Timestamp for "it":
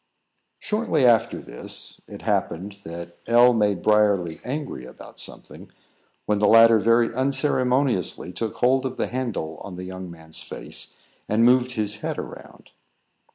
2.07-2.23